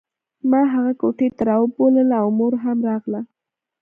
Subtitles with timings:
[0.49, 3.21] ما هغه کوټې ته راوبلله او مور هم ورغله